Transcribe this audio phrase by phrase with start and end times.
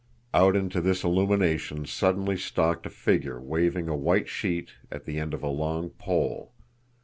[0.33, 5.31] Out into this illumination suddenly stalked a figure waving a white sheet at the end
[5.31, 6.53] of a long pole.